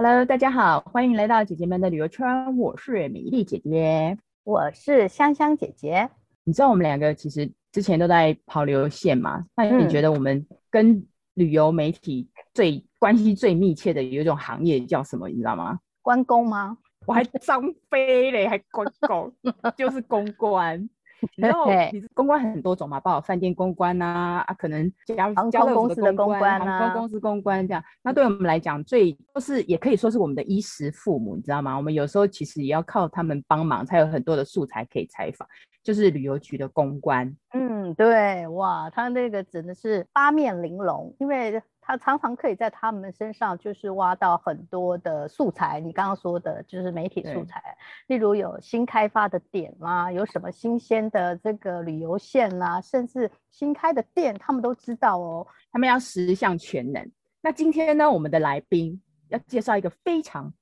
[0.00, 2.56] Hello，大家好，欢迎来到姐姐们的旅游圈。
[2.56, 6.08] 我是米粒姐姐，我是香香姐姐。
[6.44, 9.44] 你知道我们两个其实之前都在跑旅游线吗？
[9.56, 11.04] 那你觉得我们跟
[11.34, 15.28] 旅游媒体最关系最密切的有一种行业叫什么？
[15.28, 15.80] 你知道吗？
[16.00, 16.78] 关公吗？
[17.04, 19.34] 我还张飞嘞，还关公，
[19.76, 20.88] 就是公关。
[21.36, 27.82] 然后你公关很多种嘛，包括饭店公关呐，啊，可能家航空公司的公关，航空公司公关这样。
[28.02, 31.76] 那对我们来讲，最就是也可以说是我们的衣食父母，你知道吗？
[31.76, 35.46] 我们有时候其实也要靠他们帮忙，才有很多的素材可以采访。
[35.82, 41.62] 就是旅游局的公关，嗯，对，哇，他那个真的是八面玲珑，因为。
[41.88, 47.62] 他常常可以在他们身上就是挖到很多的素材，你刚刚说的就是媒体素材，
[48.08, 55.46] 例如有新开发的点啦，有什么新鲜的这个旅游线啦，甚至新开的店，他们都知道哦。
[55.72, 57.10] 他们要十项全能。
[57.40, 60.52] 那今天呢，我们的来宾要介绍一个非常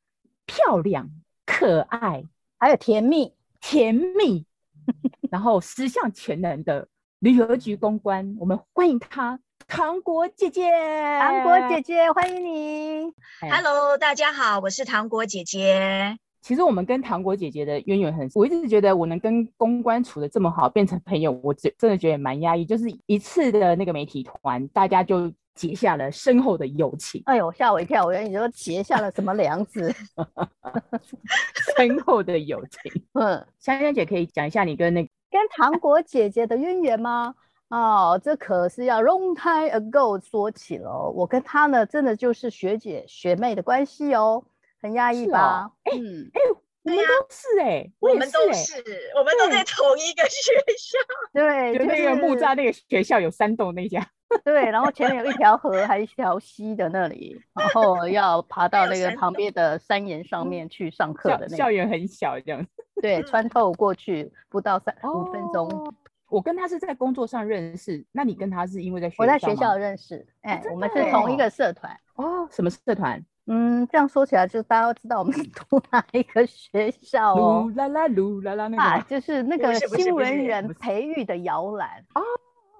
[0.45, 1.11] 漂亮、
[1.45, 2.23] 可爱，
[2.57, 4.47] 还有甜蜜、甜蜜，
[5.29, 6.87] 然后十项全能的
[7.19, 9.41] 旅游局公关，我们欢迎他。
[9.65, 10.71] 糖果姐姐，
[11.19, 13.13] 糖果姐姐，欢迎你。
[13.41, 16.17] Hello，大家好，我是糖果姐姐。
[16.41, 22.65] 其实我们跟糖果姐姐的渊源很，我一直觉得我能跟公关处的这么好，变成朋友，我真真的觉得蛮压抑。
[22.65, 27.21] 就是一次的那个媒体团，大家就结下了深厚的友情。
[27.27, 29.93] 哎呦，吓我一跳，我以为你说结下了什么梁子？
[31.77, 33.03] 深厚的友情。
[33.15, 37.35] 嗯，香香姐可以讲一下你跟那个跟糖果姐姐的渊源吗？
[37.69, 41.11] 哦，这可是要 long time ago 说起了。
[41.11, 44.45] 我跟他呢，真的就是学姐学妹的关系哦，
[44.81, 45.71] 很压抑吧？
[45.83, 46.41] 哎、哦，嗯，哎，
[46.85, 48.73] 我们都是哎、欸，我们都是，
[49.19, 50.99] 我们都在同一个学校。
[51.35, 54.07] 对，就那个木栅那个学校有山洞那家。
[54.45, 61.57] 对，然后前面有一条河，还有一条溪的那里，然后要爬到那个旁边的山岩上面去上课的那个。
[61.57, 62.65] 校园很小，这样。
[63.03, 65.69] 对，穿透过去不到三五分钟。
[66.29, 69.23] 哦我跟他是在工作上认识，那你跟他是因为在学校？
[69.23, 72.49] 我在学校认识，哎、欸，我们是同一个社团哦。
[72.51, 73.25] 什么社团？
[73.47, 77.71] 嗯，这样说起来，就大家都知道我们是 读哪一个学校哦。
[77.71, 82.23] 噜啦啦噜啦啦那个、啊，就是那个新闻人培育的摇篮哦。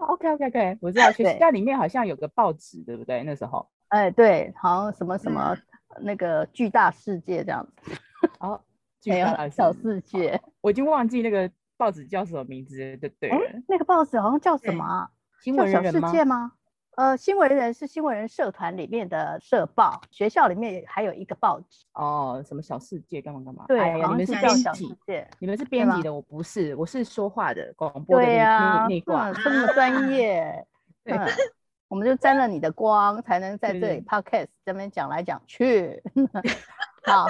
[0.01, 3.23] OK OK OK，我知道学校里面好像有个报纸，对不对？
[3.23, 5.57] 那时候，哎、欸，对，好像什么什么
[6.01, 7.93] 那个巨大世界这样子。
[8.41, 8.61] 哦，
[9.01, 11.49] 巨大小世界，我已经忘记那个。
[11.77, 12.77] 报纸叫什么名字？
[12.97, 15.11] 对对、欸，那个报纸好像叫什么、啊？
[15.41, 16.53] 新闻人小世界吗？
[16.97, 21.85] 呃，新闻人是新闻人社团里面的社报，学校里面还有一个报纸。
[21.93, 23.67] 哦，什么小世界干嘛干嘛？
[23.69, 24.97] 对、哎，你们是编辑，
[25.39, 28.87] 你们是编辑的，我不是，我是说话的广播的那。
[28.89, 30.67] 那挂这么专 业，
[31.05, 31.19] 对，
[31.89, 36.03] 我们就沾了你的光，才能在这里 podcast 这边讲来讲去。
[37.05, 37.27] 好。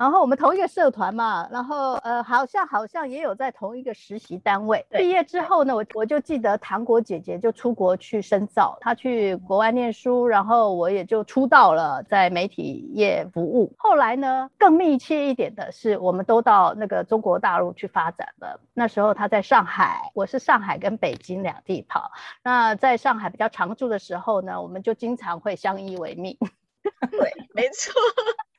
[0.00, 4.82] 然后我们同一个社团嘛，然后呃，好像好像也有在同一个实习单位。
[4.88, 13.74] 毕业之后呢，我我就记得糖果姐姐就出国去深造，她去国外念书，然后我也就出道了，在媒体业服务。
[13.76, 18.58] 后来呢，更密切一点的是，我们都到那个中国大陆去发展了。
[18.72, 22.10] 那时候她在上海，我是上海跟北京两地跑。
[22.42, 26.38] 那在上海比较常住的时候呢，我们就经常会相依为命。
[27.10, 27.92] 对，没错，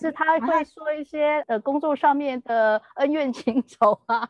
[0.02, 4.28] 是他会说一些呃工作上面的恩怨情仇啊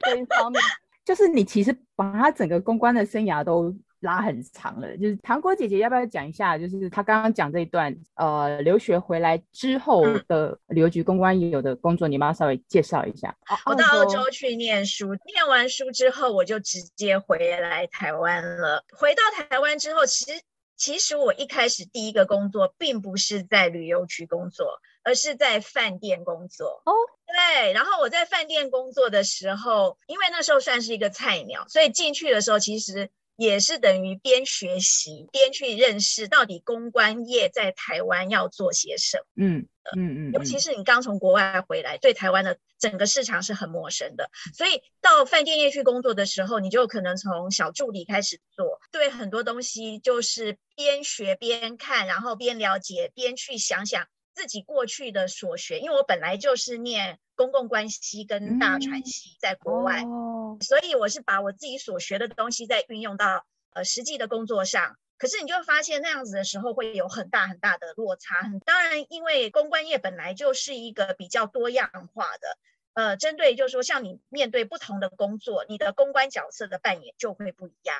[0.00, 0.60] 这一方面，
[1.04, 4.96] 就是你其实把他整个公关的生涯都拉很长了。
[4.96, 6.56] 就是糖果姐姐要不要讲一下？
[6.56, 13.36] 就是他刚刚讲这一段呃留学回来之后的旅游局公关有的工作，你帮他稍微介绍一下。
[13.66, 18.82] 我到澳洲去念书，念完书之后我就直接回来台湾了。
[18.96, 20.40] 回到台湾之后，其实。
[20.82, 24.80] 其实我一开始第一个工作并不是在旅游局工作，
[25.10, 26.82] 而是在饭店工作。
[26.84, 26.92] 哦，
[27.26, 39.24] 对，然后我在饭店工作的时候，因为那时候算是一个菜鸟，所以进去的时候其实也是等于边学习边去认识到底公关业在台湾要做些什么。
[39.44, 39.66] 嗯。
[39.96, 54.06] 嗯嗯，尤其是你刚从国外回来，对台湾的整个市场是很陌生的，所以到饭店业去工作的时候，你就可能从小助理开始做，对很多东西就是边学边看，然后边了解，边去想想
[54.40, 55.80] 自己过去的所学。
[55.80, 63.44] 因为我本来就是念公共关系跟大传系，在国外，嗯，所以我是把我自己所学的东西在运用到
[63.74, 64.96] 呃实际的工作上。
[65.18, 68.50] 可是你就会发现那样子的时候会有很大很大的落差。
[68.64, 72.56] 当然，因为公关业本来就是一个比较多样化的，
[72.94, 77.98] 呃，针对就是说，像你面对不同的工作，你的公关角色的扮演就会不一样。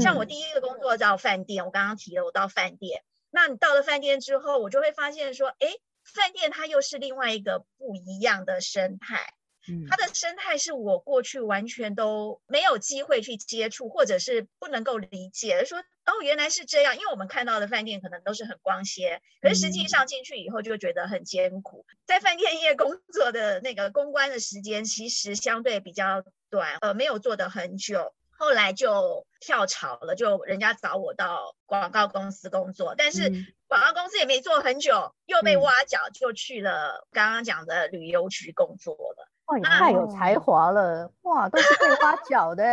[0.00, 3.04] 像我第一个工作到饭店，我刚刚提了，我到饭店，
[3.36, 5.68] 那你到了饭店之后，我就会发现说，哎，
[6.04, 9.34] 饭店它又是另外一个不一样的生态。
[9.68, 15.66] 嗯，它的生态是我过去完全都没有机会去接触，或者是不能够理解。
[15.66, 21.84] 说哦，原来是这样，因为我们看到的饭店可能都是很光鲜，可是实际上进去以后就觉得很艰苦。
[22.06, 33.30] 在饭店业工作的那个公关的时间其实相对比较短，呃，没有做的很久，后来就跳槽了，就人家找我到广告公司工作，但是
[33.68, 39.28] 广告公司也没做很久，又被挖角，就去了刚刚讲的旅游局工作了。
[39.46, 41.12] 哇，你太有才华了！
[41.22, 42.64] 哇，都是被挖角的，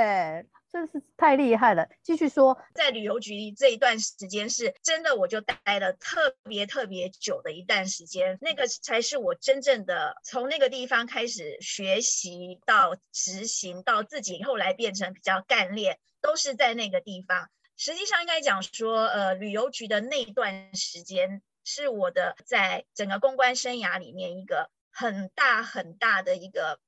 [0.73, 1.87] 真是太厉害了。
[2.01, 17.49] 继续说，在旅游局这一段时间是真的，我就待了特别特别久的一段时间，那个才是我真正的从那个地方开始学习到执行到自己后来变成比较干练，都是在那个地方。
[17.77, 24.69] 实际上应该讲说，呃，旅游局的那段时间是我的在整个公关生涯里面一个。
[24.95, 26.79] 很大很大的一个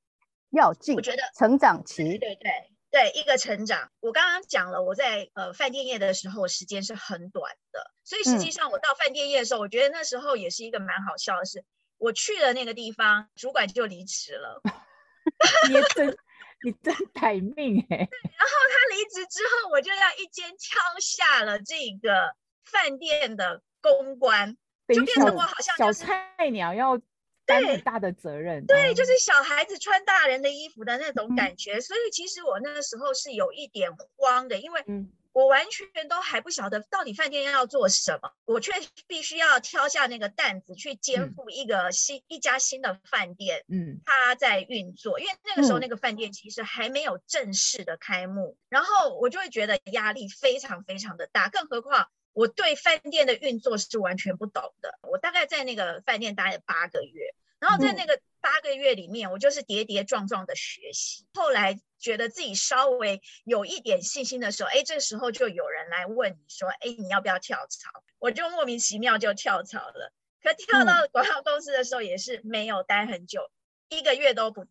[0.51, 2.51] 要进，我觉得成长期，对对对
[2.95, 3.91] 对，一个成长。
[3.99, 11.65] 我刚刚讲了，我在呃饭店业的时候时间是很短的，所以实际上我到饭店业的时候，嗯、我觉得那时候也是一个蛮好笑的事。
[11.97, 14.61] 我去了那个地方，主管就离职了。
[15.67, 16.17] 你真
[16.63, 18.09] 你真歹命哎、欸！
[18.39, 22.33] 然后他离职之后，我就要一肩挑下了这个
[22.63, 24.55] 饭店的公关，
[24.87, 26.97] 就变成我好像、就是、小菜鸟要。
[27.45, 31.77] 担很大的责任，对，就是小孩子穿大人的衣服的那种感觉。
[31.77, 34.83] 嗯、所以其实我那个时候是有一点慌的，因为
[35.31, 38.71] 我完全都还不晓得到底饭店要做什么，我却
[39.05, 45.19] 必须要挑下那个担子去肩负一个新、嗯、一家新的饭店，嗯，它在运作。
[45.19, 52.07] 因为那个时候那个饭店其实还没有正式的开幕，嗯、然后我就会觉得压力非常非常的大，更何况。
[52.35, 54.99] 我对饭店的运作是完全不懂的。
[55.03, 61.25] 我大概在那个饭店待了八个月，然后在那个八个月里面，我就是跌跌撞撞的学习。
[61.33, 68.03] 后来觉得自己稍微有一点信心的时候，哎，这个时候就有人来问你说，哎，你要不要跳槽？
[68.19, 70.11] 我就莫名其妙就跳槽了。
[70.43, 73.49] 可跳到广告公司的时候，也是没有待很久，
[73.87, 74.67] 一个月都不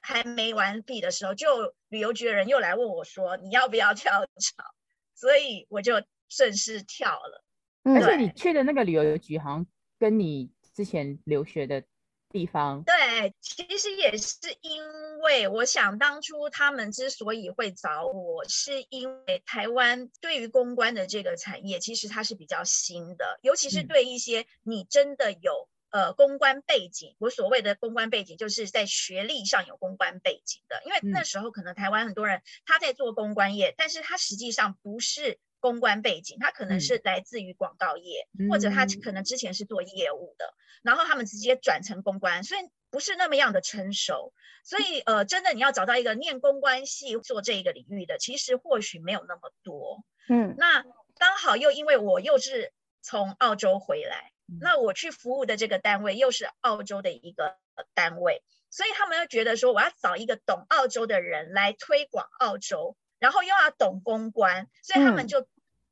[0.00, 4.74] 还没完毕的时候，就旅游局的人又来问我说，你要不要跳槽？
[5.14, 6.02] 所以我就。
[6.28, 7.44] 顺势跳了，
[7.84, 9.66] 而且你去的那个旅游局好像
[9.98, 11.82] 跟你之前留学的
[12.30, 14.82] 地方，对，其实也是因
[15.20, 35.38] 为我想当初他们之所以会找我，是因为台湾对于公关的这个产业，其实它是比较新的，尤其是对一些你真的有呃公关背景，我所谓的公关背景，就是在学历上有公关背景的，因为那时候可能台湾很多人他在做公关业，但是他实际上不是。
[35.60, 42.60] 公关背景，他可能是来自于广告业，嗯、或者他可能之前是做业务的，嗯、然后他们直接转成公关，所以
[42.90, 44.32] 不是那么样的成熟。
[44.64, 50.04] 所以呃，真的你要找到一个念公关系做这一个领域的，其实或许没有那么多。
[50.28, 50.84] 嗯，那
[51.16, 57.56] 刚好又因为我又是从澳洲回来，嗯、那我去服务的这个单位又是澳洲的一个
[57.94, 62.96] 单位，所以他们又觉得说我要找一个懂澳洲的人来推广澳洲。
[63.18, 65.46] 然后又要懂公关，所以他们就、嗯、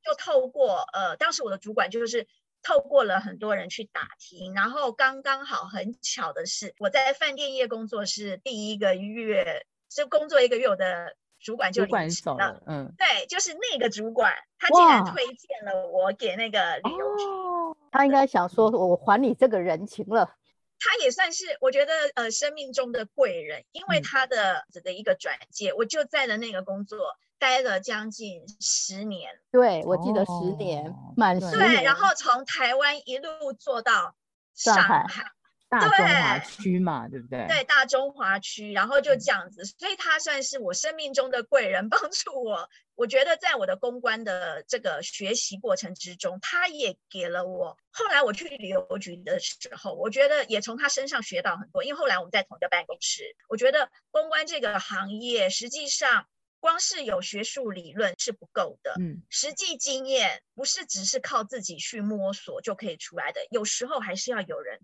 [0.04, 2.26] 就透过呃，当时我的主管就是
[2.62, 12.62] 透过了很多人去打听，然后刚刚好很巧的是，我在饭店业工作是第一个月，就工作一个月，我的主管就离职了。
[12.66, 17.24] 嗯，对，就是那个主管，他竟然推荐了我给那个旅游局。
[17.24, 20.30] 哦，他应该想说，我还你这个人情了。
[20.78, 29.40] 他也算是我觉得呃生命中的贵人，因为他的这个一个转介，嗯、我就在的那个工作待了将近十年。
[29.50, 31.58] 对，我记得十年，哦、满十年。
[31.58, 34.14] 对，然后从台湾一路做到
[34.54, 34.80] 上海。
[34.82, 35.24] 上海
[35.80, 37.46] 大中华区嘛，对，对不对？
[37.48, 42.68] 对，大中华区，然后就这样子，所以他算是我生命中的贵人，帮助我。
[42.96, 47.76] 我觉得在我的公关的这个学习过程之中，他也给了我。
[47.90, 51.82] 后来我去旅游局的时候，我觉得也从他身上学到很多。
[51.82, 56.28] 因为后来我们在同一个办公室，我觉得公关这个行业实际上
[56.60, 64.80] 光是有学术理论是不够的，嗯，实际经验不是只是靠自己去摸索就可以出来的，有时候还是要有人。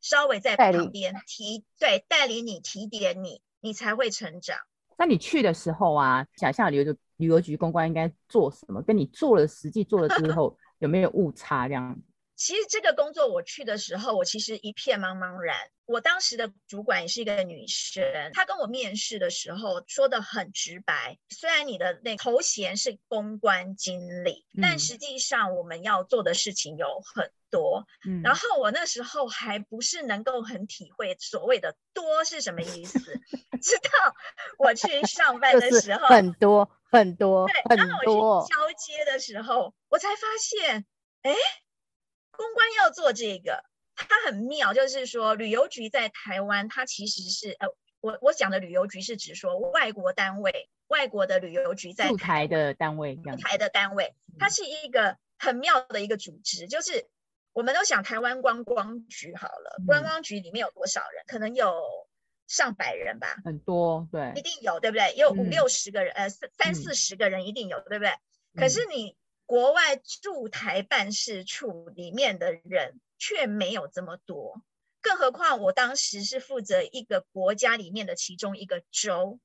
[0.00, 4.58] 稍微在旁边提，对，带领你提点你，你才会成长。
[4.96, 8.82] 那你去的时候啊，想象旅游局旅游局公关应该做什么？
[8.82, 11.68] 跟你做了实际做了之后 有没有误差？
[11.68, 11.96] 这样？
[12.34, 15.56] 其实这个工作我去的时候，我其实一片茫茫然。
[15.86, 21.18] 我当时的主管也是一个女生，她跟我面试的时候说的很直白。
[21.30, 27.86] 虽然你的那头衔是公关经理，嗯、但实际上我们要做的事情有很多。
[28.06, 32.98] 嗯，然后我那时候还不是能够很体会所谓的多是什么意思，
[33.62, 34.14] 直到
[34.58, 40.86] 我去上班的时候，很多很多，对，然后我去交接的时候，我才发现，
[41.22, 41.32] 哎，
[42.30, 43.64] 公关要做这个，
[43.94, 47.68] 它很妙，就是说旅游局在台湾，它其实是呃。
[48.00, 56.68] 我我讲的旅游局是指说外国单位，外国的旅游局在驻台的单位，驻台的单位，它是一个很妙的一个组织。
[56.68, 57.08] 就是
[57.52, 61.24] 我们都想台湾观光局好了，嗯、观光局里面有多少人？
[61.26, 61.72] 可能有
[62.46, 65.14] 上百人吧，很多，对，一定有，对不对？
[65.16, 68.10] 有五六十个人，嗯、呃，三三四十个人一定有，对不对？
[68.10, 74.62] 嗯、可是你国外驻台办事处里面的人却没有这么多。
[75.00, 79.38] 更何况，我当时是负责一个国家里面的其中一个州，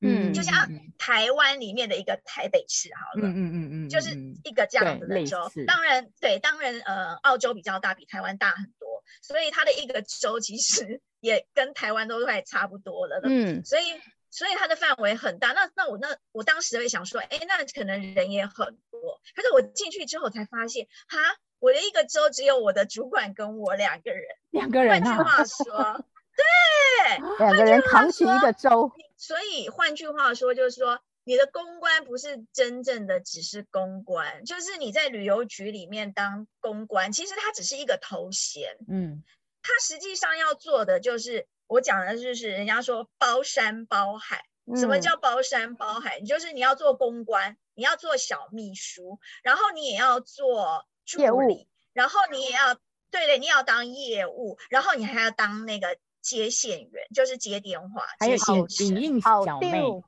[0.00, 0.54] 嗯，就像
[0.98, 4.10] 台湾里面的一个台北市，好了，嗯嗯嗯嗯，就是
[4.44, 5.50] 一个这样子的州。
[5.66, 13.84] 当然，对，当然，呃，澳洲比较大，比台湾大很多，所以它的一个州其实 也跟台湾都快差不多了，嗯，所以，
[14.30, 15.52] 所以它的范围很大。
[15.52, 21.18] 那那我那我当时会想说，哎，那可能人也很多，可是我进去之后才发现，哈。
[21.60, 25.02] 我的一个州只有我的主管跟我两个人，两个人。
[25.02, 26.04] 换句话说，
[26.38, 28.92] 对，两个人扛起一个州。
[29.18, 38.78] 所以换句话说，就是说你的公关不是真正的只是公关，就是你在旅游局里面当公关，其实它只是一个头衔。
[38.88, 39.22] 嗯，
[39.60, 44.44] 它实际上要做的就是我讲的就是人家说包山包海。
[44.76, 46.18] 什么叫包山包海？
[46.20, 50.86] 你就是你要做公关，你要做小秘书，然后你也要做。
[51.06, 52.74] 助理，然后你也要
[53.10, 58.34] 对对，你也要当业务，然后你还要当那个接线员，就是接电话，还有
[58.80, 60.02] 影印小妹，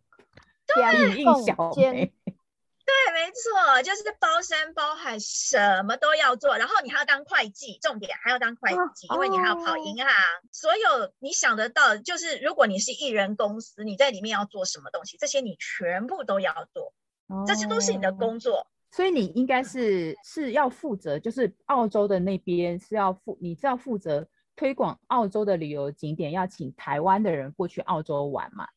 [0.66, 10.12] 对，影印小妹， 对，没错，就是包山包海，什么都要做，然后你还要当会计，重点还要当会计，因为你还要跑银行，
[10.50, 16.92] 所有你想得到，就是如果你是艺人公司，你在里面要做什么东西，这些你全部都要做，
[17.46, 18.66] 这些都是你的工作。
[18.92, 24.26] 所以你应该是是要负责，就是澳洲的那边是要负，你是要负责
[24.60, 28.68] 推广澳洲的旅游景点，要请台湾的人过去澳洲玩嘛？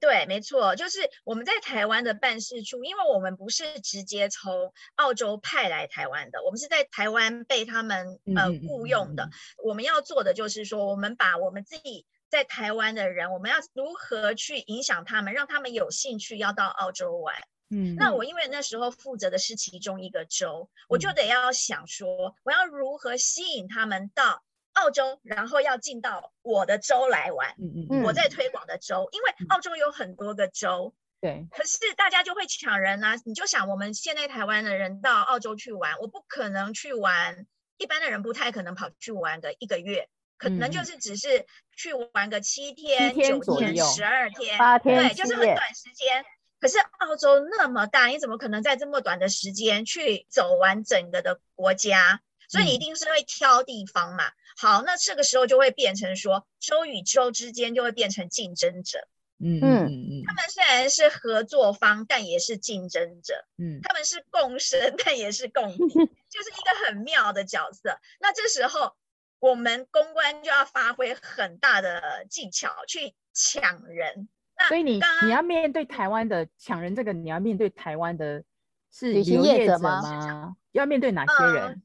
[0.00, 9.30] 对，没错，就是我们在台湾的办事处，因为我们不是直接从澳洲派来台湾的，我们是在台湾被他们呃雇佣的。
[9.62, 17.36] 我们要做的就是说，我们把我们自己在台湾的人，我们要如何去影响他们，让他们有兴趣要到澳洲玩。
[17.70, 24.42] 嗯，那我因为那时候负责的是其中一个州，嗯、我就得要想说，我要如何吸引他们到
[24.78, 27.54] 澳洲，然后要进到我的州来玩。
[27.58, 33.16] 嗯嗯，我在推广的州，因为澳洲有很多个州，对、嗯，可是大家就会抢人啊。
[33.24, 41.44] 你就想，我们现在台湾的人到澳洲去玩，我不可能去玩，一般的人不太可能跑去玩个一个月，可能就是只是
[41.76, 46.24] 去玩个七天、九天、十二天、八天，对，就是很短时间。
[46.60, 52.20] 可是澳洲那么大，你怎么可能在这么短的时间去走完整个的国家？
[52.48, 54.26] 所以你一定是会挑地方嘛。
[54.26, 59.06] 嗯、好，那这个时候就会变成说，州与州之间就会变成竞争者。
[59.40, 63.46] 嗯嗯嗯，他们虽然是合作方，但也是竞争者。
[63.56, 65.78] 嗯，他们是共生，但也是共敌，
[66.28, 68.00] 就是一个很妙的角色。
[68.18, 68.96] 那这时候
[69.38, 74.28] 我们公关就要发挥很大的技巧去抢人。
[74.56, 78.42] 那所以你你要面对台湾的抢人，这个你要面对台湾的
[78.90, 80.56] 是旅行业者吗？
[80.72, 81.74] 要面对哪些人？
[81.74, 81.82] 嗯、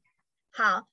[0.50, 0.88] 好，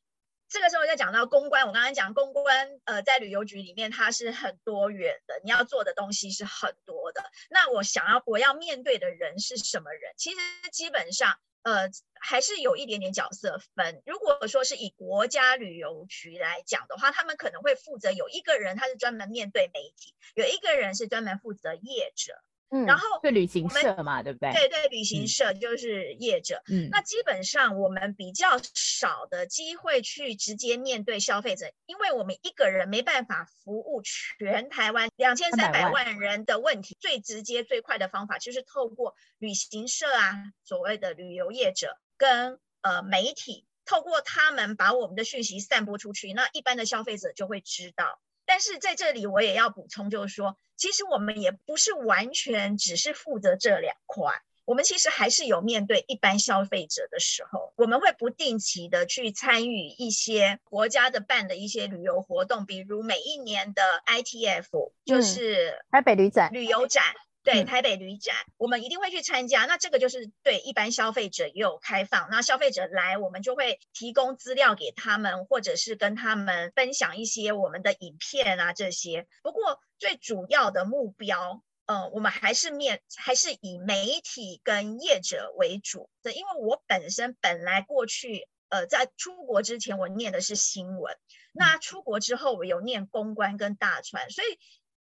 [0.50, 1.66] 这个时候再讲到公关。
[1.66, 7.22] 我刚才讲公关，呃，在旅游局里面它是很多元的，你要做的东西是很多的。
[7.48, 10.12] 那我想要我要面对的人是什么人？
[10.18, 10.36] 其实
[10.70, 11.38] 基本上。
[11.62, 14.02] 呃，还是有一点点角色分。
[14.06, 22.32] 如果说是以国家旅游局来讲的话，他们可能会负责有一个人，他是专门面对媒体；有一个人是专门负责业者。
[22.70, 24.52] 嗯，然后对旅行社嘛，对不对？
[24.52, 26.62] 对对，旅行社就是业者。
[26.68, 36.96] 嗯，那基本上我们比较少的机会去直接面对消费者，因为我们一个人没办法服务全台湾两千三百万人的问题。
[37.00, 48.20] 最直接最快的方法就是透过旅行社啊，所谓的旅游业者跟呃媒体，透过他们把我们的讯息散播出去，那一般的消费者就会知道。
[48.52, 67.04] 但是在这里我也要补充，就是说，其实我们也不是完全只是负责这两块，我们其实还是有面对一般消费者的时候，我们会不定期的去参与一些国家的办的一些旅游活动，比如每一年的 ITF，就是台北旅展、旅游展，
[67.42, 69.64] 对，台北旅展，我们一定会去参加。
[69.64, 79.26] 那这个就是对一般消费者也有开放，那消费者来，我们就会提供资料给他们，或者是跟他们分享一些我们的影片啊这些。
[79.42, 88.48] 不过最主要的目标，呃，我们还是面还是以媒体跟业者为主的，因为我本身本来过去。
[88.72, 91.18] 呃，在出国之前，我念的是新闻。
[91.52, 94.60] 那出国之后，我有念公关跟大传，所以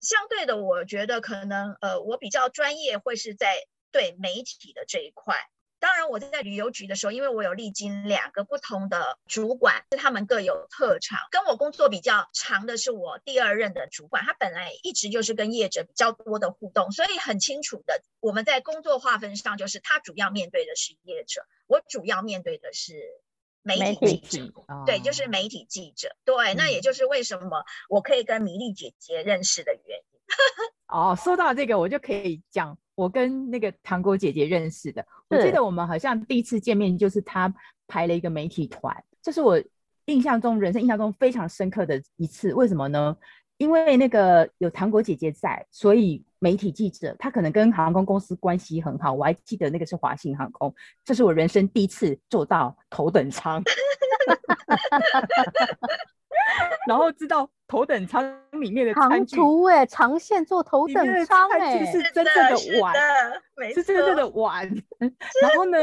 [0.02, 3.56] 相对的，我觉得可能呃，我比较专业会是在
[3.92, 5.36] 对媒体的这一块。
[5.78, 11.20] 当然，我在旅游局的时候，因为我有历经两个不同的主管，是他们各有特长。
[11.32, 22.94] 跟我工作比较长的是我第二任的主管，他本来一直就是跟业者比较多的互动，所以很清楚的，我们在工作划分上，就是他主要面对的是业者，我主要面对的是。
[23.66, 30.20] 媒体记者，对，就是媒体记者，对，那也就是为什么我可以跟米粒姐姐认识的原因。
[30.88, 35.04] 哦，说到这个，我就可以讲我跟那个糖果姐姐认识的。
[35.30, 37.52] 我记得我们好像第一次见面就是她
[37.88, 39.62] 排了一个媒体团，这是我
[40.06, 42.54] 印象中人生印象中非常深刻的一次。
[42.54, 43.18] 为什么呢？
[43.58, 49.14] 因为那个有糖果姐姐在，所以媒体记者他可能跟航空公司关系很好。
[49.14, 53.64] 我还记得那个是华信航空，这是我人生第一次坐到头等舱，
[56.88, 62.94] 然后知道头等舱里面的餐具，长途哎，长线坐头等舱哎，是真正的碗，
[63.74, 64.68] 是真正的碗，
[65.42, 65.78] 然后呢？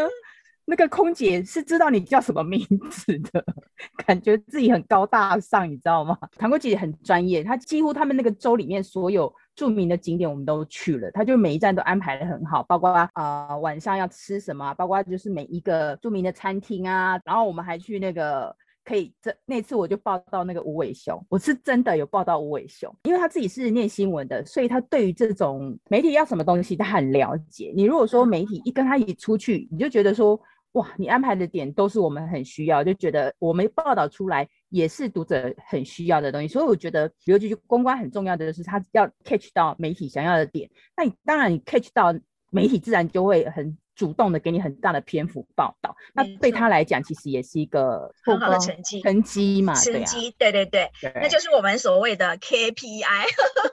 [0.65, 3.45] 那个空姐是知道你叫什么名字的，
[4.07, 6.17] 感觉自己很高大上，你知道吗？
[6.39, 13.11] 唐国姐姐很专业，她几乎他们那个州里面所有著名的景点我们都去了，她就每一站都安排的很好，包括啊、
[13.49, 27.73] 呃、晚上要吃什么，包括就是每一个著名的餐厅啊，然后我们还去那个可以这那次我就报道那个无尾熊，我是真的有报道无尾熊，因为他自己是念新闻的，所以他对于这种媒体要什么东西他很了解。
[27.75, 30.41] 你如果说媒体一跟他一出去，你就觉得说。
[30.73, 40.71] 哇，你安排的点都是我们很需要，就觉得我们报道出来也是读者很需要的东西，所以我觉得尤其公关很重要的就是他要 catch 到媒体想要的点。
[40.97, 42.15] 那你当然你 catch 到
[42.51, 45.97] 媒体，自然就会很主动的给你很大的篇幅报道。
[46.15, 53.27] 那对他来讲，其实也是一个很好的成绩，成绩嘛，成绩，对对对，对，那就是我们所谓的 KPI。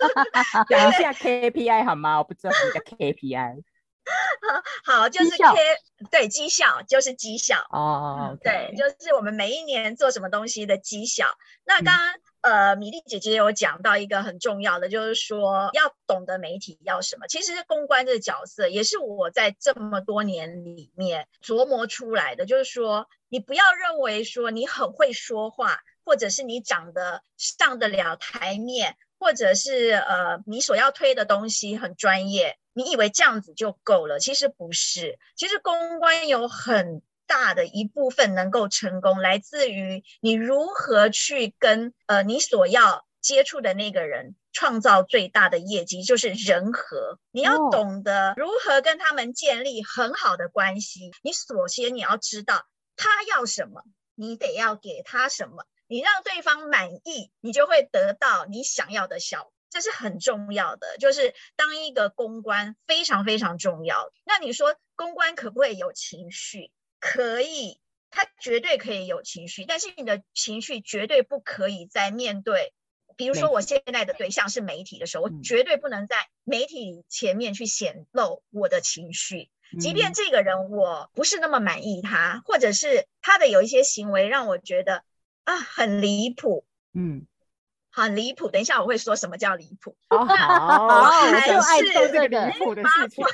[0.70, 2.18] 讲一下 KPI 好吗？
[2.18, 3.64] 我不知道什么叫 KPI。
[4.84, 5.56] 好，就是 K
[6.10, 11.26] 对绩效就是绩效哦，对，就是我们每一年做什么东西的绩效。
[11.64, 17.28] 那刚刚、嗯、呃，米粒姐姐有讲到一个很重要的，就是说要懂得媒体要什么。
[17.28, 32.58] 其实公关这个角色也是我在这么多年里面琢磨出来的，就是说你不要认为说你很会说话，或者是你长得上得了台面，或者是呃你所要推的东西很专业。
[32.72, 34.20] 你以为这样子就够了？
[34.20, 35.20] 其实不是。
[35.36, 47.20] 其实公关有很大的一部分能够成功，来自于你如何去跟呃你所要接触的那个人创造最大的业绩，就是人和。
[47.32, 51.12] 你要懂得如何跟他们建立很好的关系。
[51.22, 52.66] 你首先你要知道
[52.96, 53.84] 他要什么，
[54.16, 55.66] 你得要给他什么。
[55.88, 59.54] 你让对方满意，你就会得到你想要的效果。
[59.72, 64.12] 这是很重要的，就是当一个公关非常非常重要。
[64.26, 66.72] 那你说公关可不可以有情绪？
[67.00, 72.74] 可以，他绝对可以有情绪，但是你的情绪绝对不可以在面对，
[73.16, 85.04] 比如说我现在的对象是媒体的时候，我绝对不能在媒体前面去显露我的情绪，即便这个人我不是那么满意他，或者是他的有一些行为让我觉得
[85.44, 87.26] 啊很离谱，嗯。
[88.00, 89.96] 很离谱，等一下我会说什么叫离谱。
[90.10, 93.26] 好，还是离谱的事情。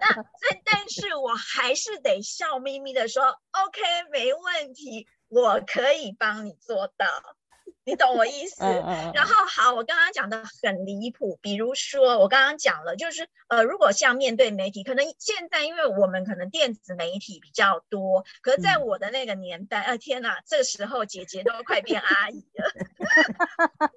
[0.00, 7.06] 但但是我还是得笑眯眯的说，OK，没问题，我可以帮你做到。
[7.84, 8.62] 你懂我意思？
[9.12, 22.70] 然后好，我刚刚讲的很离谱，比如说我刚刚讲了，就是呃，如果像面对媒体，可能现在因为我们可能电子媒体比较多，可是在我的那个年代，啊、呃、天哪，这个时候姐姐都快变阿姨了。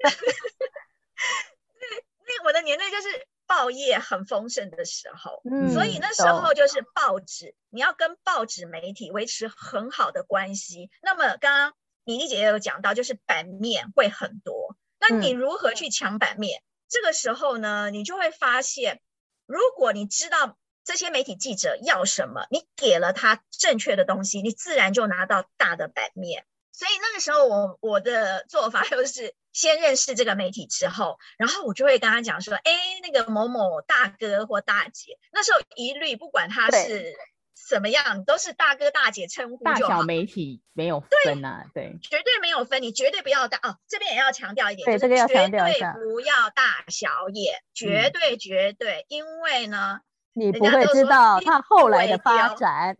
[2.27, 10.89] 那我的年代就是报业很丰盛的时候，嗯，所以那时候就是报纸，你要跟报纸媒体维持很好的关系。
[11.03, 11.73] 那么刚刚。
[12.05, 16.61] 米粒姐姐有讲到，就是版面会很多，那你如何去抢版面？
[16.61, 16.63] 嗯。
[16.87, 19.01] 这个时候呢，你就会发现，
[19.47, 26.45] 如果你知道这些媒体记者要什么，你给了他正确的东西，你自然就拿到大的版面。
[26.71, 37.17] 所以那个时候我我的做法 就是先认识这个媒体之后，然后我就会跟他讲说，哎，那个某某大哥或大姐，那时候一律不管他是
[37.55, 39.79] 什么样，都是大哥大姐称呼就好。
[39.79, 43.77] 大小媒体没有分啊，对，对绝对没有分，你绝对不要大哦。
[43.87, 50.01] 这边也要强调一点，对，这个要强调一下，绝对不要大小眼，绝对绝对，因为呢，
[50.33, 52.97] 你不会知道他后来的发展。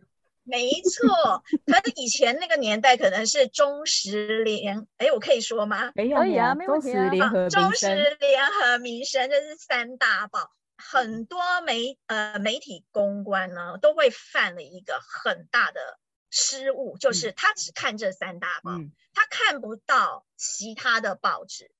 [0.48, 5.90] 没错，可是以前那个年代可能是中石联，哎，我可以说吗？
[5.96, 7.10] 可以啊，没问题啊。
[7.48, 15.98] 中石联合民生，这是三大报，很多媒呃媒体公关呢都会犯了一个很大的
[16.30, 21.70] 失误，就是他只看这三大报，嗯、他看不到其他的报纸。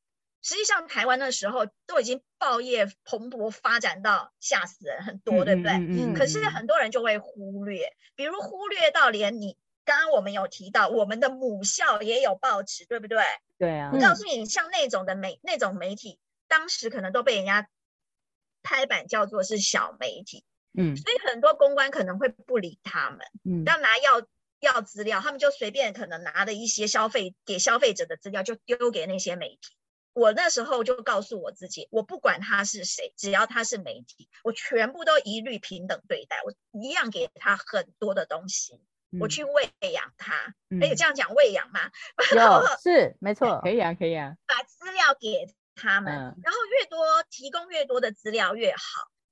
[0.42, 5.72] 实际上，台湾那时候都已经报业蓬勃发展到吓死人很多，对不对？
[5.72, 13.24] 嗯嗯嗯、可是很多人就会忽略，比如忽略到连你刚刚我们有提到，我们的母校也有报纸，对不对？
[13.58, 13.90] 对啊。
[13.92, 17.68] 我告诉你，像那种的媒那种媒体，当时可能都被人家
[18.66, 20.44] 拍板叫做是小媒体。
[20.76, 20.96] 嗯。
[20.96, 23.20] 所以很多公关可能会不理他们。
[23.44, 23.64] 嗯。
[23.64, 24.26] 要拿要
[24.60, 29.76] 要资料，他们就随便可能拿的一些消费给消费者的资料，就丢给那些媒体。
[30.12, 38.80] 我那时候就告诉我自己，我不管他是谁，只要他是媒体，我全部都一律平等对待，我一样给他很多的东西，
[39.12, 40.54] 嗯、我去喂养他。
[40.80, 41.90] 可以、嗯、这样讲喂养吗？
[42.34, 44.32] 有 是没错，可以啊，可以啊。
[44.46, 48.82] 把资料给他们，嗯、然后越多提供越多的资料越好。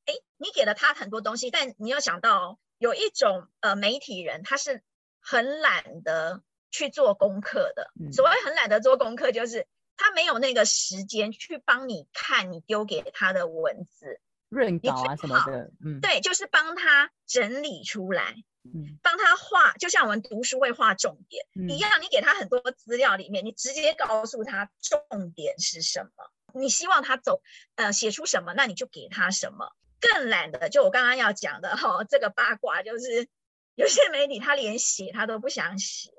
[0.05, 4.83] 哎，你给了他很多东西，但你要想到有一种呃媒体人，他是
[5.21, 7.91] 很懒得去做功课的。
[7.99, 9.67] 嗯、所谓很懒得做功课，就是。
[9.97, 27.43] 他没有那个时间去帮你看你丢给他的文字润稿啊什么的，嗯，对，就是帮他整理出来，嗯，帮他画，就像我们读书会画重点、嗯、一样，你给他很多资料里面，你直接告诉他重点是什么，你希望他走
[27.75, 29.73] 呃写出什么，那你就给他什么。
[30.01, 33.29] 更懒的，就我刚刚要讲的哈、哦，这个八卦就是
[33.75, 36.11] 有些媒体他连写他都不想写，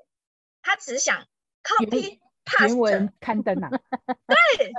[0.62, 1.26] 他只想
[1.62, 2.18] copy。
[2.60, 3.68] 原文刊登啊，
[4.28, 4.72] 对对，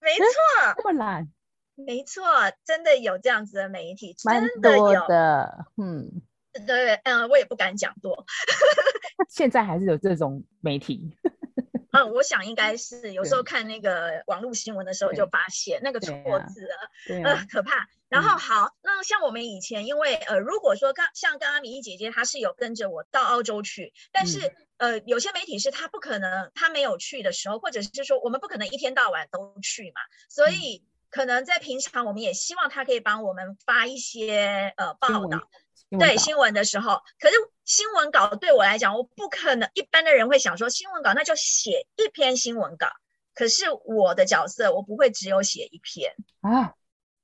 [0.00, 1.32] 没错，这么懒，
[1.76, 2.24] 没错，
[2.64, 6.22] 真的有这样子的媒体，蛮多的，嗯，
[6.66, 8.24] 对，嗯，我也不敢讲多，
[9.28, 11.16] 现在还是有这种媒体，
[11.92, 16.12] 嗯，我想应该是有时候看那个网络新闻的时候就发现那个错
[16.48, 17.86] 字了，呃，可怕。
[18.08, 24.52] 然后好，那像我们以前，因为呃，如果说刚像刚刚米易姐姐她是有跟着我到澳洲去，但是。
[24.80, 35.44] 呃，有些媒体是她不可能，她没有去的时候，或者是说我们不可能一天到晚都去嘛，所以可能在平常我们也希望她可以帮我们发一些呃报道，新
[35.98, 42.86] 对新闻的时候，可是新闻稿对我来讲，我不可能，一般的人会想说新闻稿那就写一篇新闻稿，
[43.34, 46.14] 可是我的角色我不会只有写一篇。
[46.40, 46.74] 啊，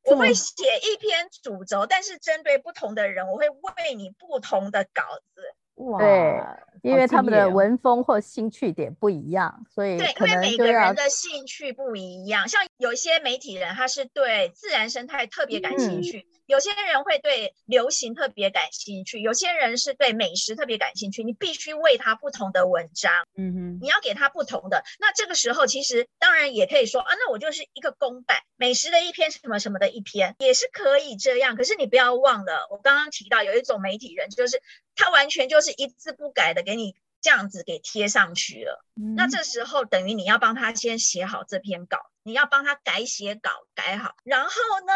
[0.02, 5.02] 我会写一篇主轴，但是针对不同的人，我会为你不同的稿
[5.34, 5.54] 子。
[5.76, 12.48] 哇，对，因为他们的文风或兴趣点不一样，所以对，因为每个人的兴趣不一样。
[12.48, 21.22] 像有一些媒体人，他是对自然生态特别感兴趣；嗯、有些人会对流行特别感兴趣；有些人是对美食特别感兴趣。
[21.22, 24.82] 你必须为他不同的文章，嗯哼，你要给他不同的。
[24.98, 31.54] 那这个时候，其实当然也可以说啊，那我就是一个公版美食的一篇，什么什么的一篇，也是可以这样。
[31.54, 34.62] 可是你不要忘了，我刚刚提到有一种媒体人，就是。
[34.96, 44.50] 他完全就是一字不改的给你这样子给贴上去了，嗯、那这时候等于你要帮他先写好这篇稿，你要帮他改写稿改好，然后
[44.86, 44.92] 呢，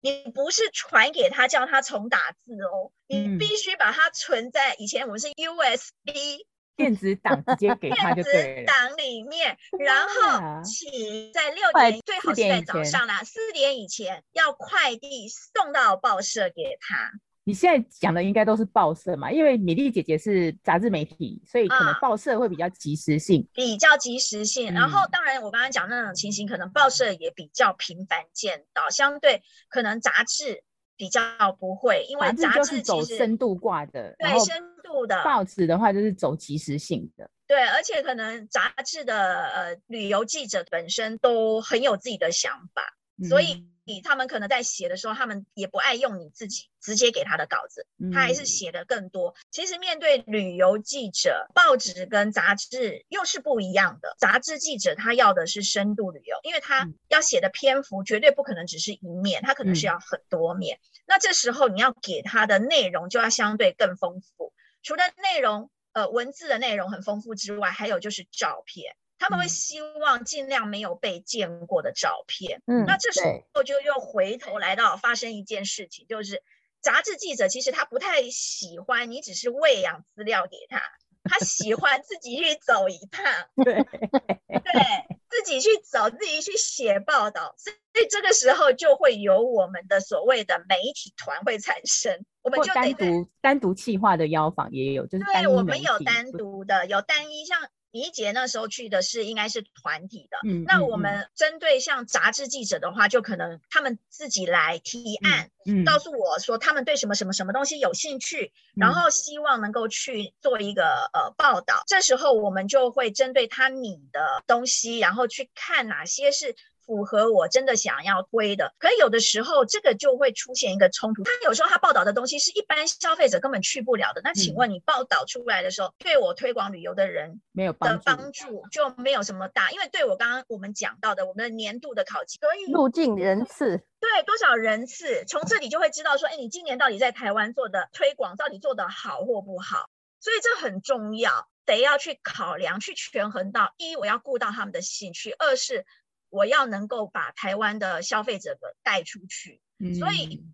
[0.00, 6.46] 你不是传给他叫他重打字哦，嗯、你必须把它存在以前我们是 USB
[6.76, 17.10] 电子档直接给他就对了，电子档里面， 然后请在六点最好是在早上啦，四点以前要快递送到报社给他。
[17.48, 19.32] 你现在讲的应该都是报社嘛？
[19.32, 24.70] 因为米粒姐姐是杂志媒体，所以可能报社会比较及时性，嗯、比较及时性。
[24.74, 30.62] 然后，当然我刚刚讲那种情形，可能报社也比较频繁见到，相对可能杂志
[30.94, 31.22] 比较
[31.58, 35.24] 不会，因为杂志是走深度挂的，对深度的。
[35.24, 42.82] 报纸的话就是走及时性的，对，而且可能杂志的呃旅游记者本身都很有自己的想法，
[43.22, 43.66] 嗯、所以。
[44.02, 49.30] 他们可能在写的时候，他们也不爱用你自己直接给他的稿子，他还是写的更多。
[49.30, 54.14] 嗯、其实面对旅游记者，报纸跟杂志又是不一样的。
[54.18, 60.76] 杂志记者他要的是深度旅游，因为他要写的篇幅绝对不可能只是一面，他可能是要很多面。
[60.76, 65.70] 嗯、那这时候你要给他的内容就要相对更丰富，除了内容。
[65.94, 72.62] 呃文字的内容很丰富之外，还有就是照片，他们会希望尽量没有被见过的照片。
[72.66, 73.20] 嗯，那这时
[73.52, 76.42] 候就又回头来到发生一件事情，就是
[76.80, 80.80] 杂志记者其实他不太喜欢你只是喂养资料给他。
[81.24, 83.26] 他喜欢自己去走一趟，
[83.62, 83.74] 对
[84.48, 84.82] 对，
[85.28, 97.60] 自己去走，自己去写报道，所以这个时候就会有我们的所谓的媒体团会产生，我们就单独单独企划的邀访也有，就是对，我们有单独的，有单一像。
[97.90, 116.54] 李一杰那时候去的是应该是团体的，嗯，那我们针对像杂志记者的话，就可能他们自己来提案，嗯，告诉我说他们对什么什么什么东西有兴趣，嗯，然后希望能够去做一个呃报道，这时候我们就会针对他拟的东西，然后去看哪些是。
[116.88, 121.22] 符合我真的想要推的，可有的时候这个就会出现一个冲突。
[121.22, 124.22] 他有时候他报道的东西是一般消费者根本去不了的。
[124.24, 139.90] 那请问你报道出来的时候，嗯、对我推广旅游的人没有的帮助就没有什么大，因为对我刚刚我们讲到的我们的年度的考绩，可以入境人次，对多少人次，从这里就会知道说，哎，你今年到底在台湾做的推广到底做得好或不好。
[140.20, 145.84] 所以这很重要，得要去考量，去权衡到一，我要顾到他们的兴趣；二是。
[146.30, 150.44] 我要能够把台湾的消费者给带出去，嗯，所以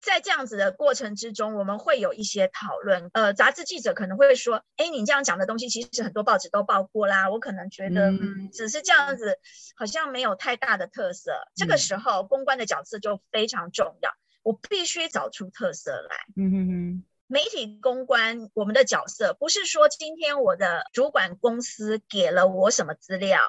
[0.00, 3.10] 在这样子的过程之中，我们会有一些讨论。
[3.12, 9.38] 呃，杂志记者可能会说：“哎，你这样讲的东西，其实很多报纸都报过啦。”我可能觉得，嗯，只是这样子，
[9.76, 11.32] 好像没有太大的特色。
[11.32, 14.10] 嗯，这个时候，公关的角色就非常重要，
[14.42, 16.16] 我必须找出特色来。
[16.34, 23.40] 嗯哼哼，媒体公关，我们的角色不是说今天我的主管公司给了我什么资料。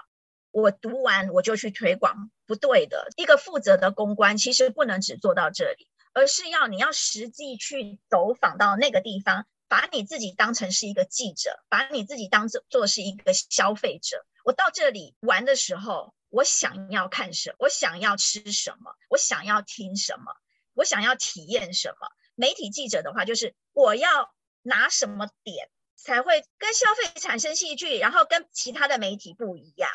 [0.52, 3.08] 我读完我就去推广，不对的。
[3.16, 14.26] 一个负责的公关其实不能只做到这里，而是要你要实际去走访到那个地方，把你自己当成是一个记者，把你自己当做是一个消费者。
[14.44, 17.56] 我到这里玩的时候，我想要看什么？
[17.60, 18.96] 我想要吃什么？
[19.10, 20.34] 我想要听什么？
[20.74, 22.08] 我想要体验什么？
[22.36, 24.34] 媒体记者的话，就是我要
[24.64, 29.90] 拿什么点才会跟消费产生戏剧，然后跟其他的媒体不一样。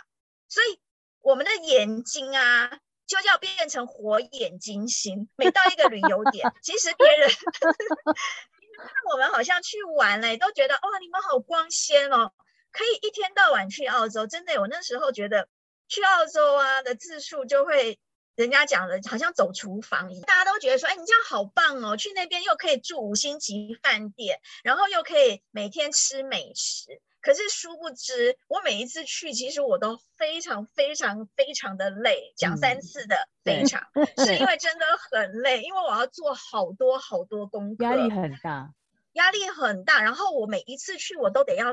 [0.48, 0.80] 所以
[1.20, 5.28] 我们的眼睛啊，就要变成火眼金睛。
[5.36, 7.28] 每到一个旅游点，其实别人
[8.78, 12.32] 看我们好像去玩了，都觉得哇，你们好光鲜哦，
[12.72, 14.26] 可以一天到晚去澳洲。
[14.26, 15.48] 真的，我那时候觉得
[15.88, 17.98] 去澳洲啊的次数就会，
[18.36, 27.00] 人家讲的好像走厨房一样，大家都觉得说，哎，你这样好棒哦，去那边又可以住五星级饭店，然后又可以每天吃美食。
[27.26, 38.70] 可是殊不知，我每一次去，其实我都非常非常非常的累，讲三次的非常，嗯、是因为真的很累，因为我要做好多好多功课，压力很大，
[39.14, 40.02] 压力很大。
[40.02, 41.72] 然后我每一次去，我都得要。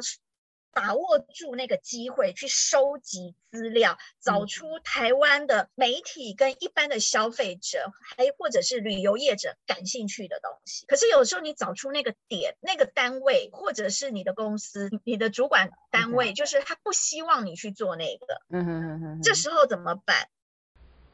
[0.74, 10.86] 把握住那个机会去收集资料，找出台湾的媒体跟一般的消费者，还或者是旅游业者感兴趣的东西。
[10.88, 18.42] 可是有时候你找出那个点、那个单位，或者是你的公司、你的主管单位，就是他不希望你去做那个。
[18.50, 19.22] 嗯哼哼哼。
[19.22, 20.28] 这时候怎么办？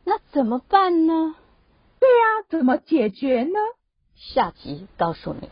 [0.06, 1.36] 那怎么办呢？
[2.00, 3.60] 对呀，怎么解决呢？
[4.16, 5.50] 下集告诉你。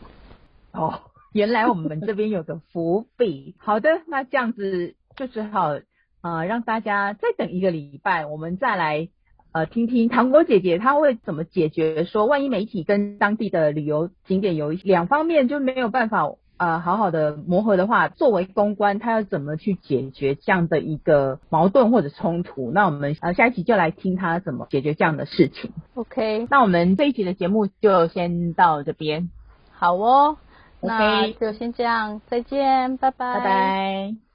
[0.72, 1.10] 哦。
[1.32, 5.78] 原来我们这边有个伏笔，好的，那这样子就只好
[6.22, 9.08] 呃让大家再等一个礼拜，我们再来
[9.52, 16.24] 呃听听糖果姐姐她会怎么解决，说万一媒体跟当地的旅游景点有一两方面就没有办法
[16.56, 22.72] 呃好好的磨合的话，作为公关，她要怎么去解决这样的一个矛盾或者冲突？
[22.72, 25.72] 那我们呃下一集就来听她怎么解决这样的事情。
[25.94, 29.30] OK，那我们这一集的节目就先到这边，
[29.70, 30.38] 好哦。
[30.80, 33.38] 那就先这样，再见，拜拜。
[33.38, 34.18] 拜拜。